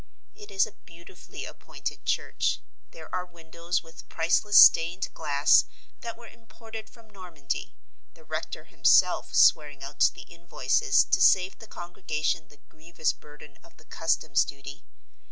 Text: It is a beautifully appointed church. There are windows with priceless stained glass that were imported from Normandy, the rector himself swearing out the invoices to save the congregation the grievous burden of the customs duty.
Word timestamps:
It 0.33 0.49
is 0.49 0.65
a 0.65 0.71
beautifully 0.71 1.45
appointed 1.45 2.05
church. 2.07 2.59
There 2.89 3.13
are 3.13 3.23
windows 3.23 3.83
with 3.83 4.09
priceless 4.09 4.57
stained 4.57 5.13
glass 5.13 5.65
that 5.99 6.17
were 6.17 6.25
imported 6.27 6.89
from 6.89 7.07
Normandy, 7.11 7.75
the 8.15 8.23
rector 8.23 8.63
himself 8.63 9.35
swearing 9.35 9.83
out 9.83 10.09
the 10.15 10.23
invoices 10.23 11.03
to 11.03 11.21
save 11.21 11.59
the 11.59 11.67
congregation 11.67 12.47
the 12.47 12.61
grievous 12.67 13.13
burden 13.13 13.59
of 13.63 13.77
the 13.77 13.85
customs 13.85 14.43
duty. 14.43 14.83